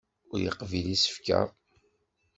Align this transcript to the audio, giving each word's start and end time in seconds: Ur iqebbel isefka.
Ur 0.31 0.39
iqebbel 0.41 0.85
isefka. 0.95 1.39